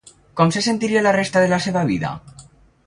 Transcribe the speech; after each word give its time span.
Com 0.39 0.53
se 0.55 0.63
sentiria 0.69 1.03
la 1.09 1.13
resta 1.19 1.45
de 1.45 1.53
la 1.55 1.63
seva 1.67 1.87
vida? 1.93 2.19